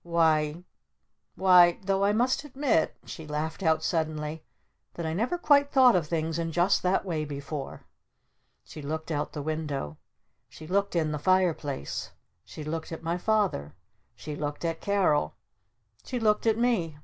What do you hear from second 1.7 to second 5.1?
Though I must admit," she laughed out suddenly, "that